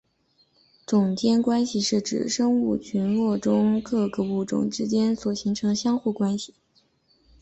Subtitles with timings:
[0.87, 6.55] 种间关系是指生物群落中各个物种之间所形成相互关系。